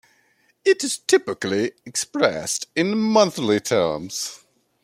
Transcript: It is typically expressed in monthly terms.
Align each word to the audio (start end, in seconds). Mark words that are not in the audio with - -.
It 0.65 0.83
is 0.83 0.97
typically 0.97 1.73
expressed 1.85 2.65
in 2.75 2.97
monthly 2.97 3.59
terms. 3.59 4.39